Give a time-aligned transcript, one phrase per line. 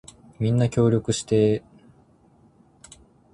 [0.39, 1.63] みんな協力してー